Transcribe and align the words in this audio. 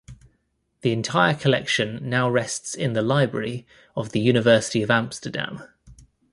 The 0.81 0.93
entire 0.93 1.35
collection 1.35 1.99
now 2.09 2.27
rests 2.27 2.73
in 2.73 2.93
the 2.93 3.03
library 3.03 3.67
of 3.95 4.13
the 4.13 4.19
University 4.19 4.81
of 4.81 4.89
Amsterdam. 4.89 5.61